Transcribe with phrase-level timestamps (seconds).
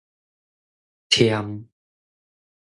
[1.11, 1.53] 忝